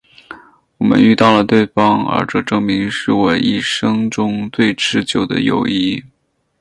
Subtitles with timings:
[0.79, 6.03] 我们遇到了对方而这证明是我一生中最持久的友谊。